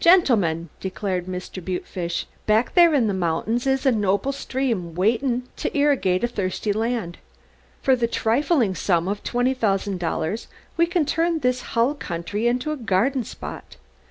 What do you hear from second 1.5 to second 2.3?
Butefish,